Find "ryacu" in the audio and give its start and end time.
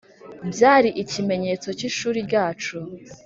2.27-2.75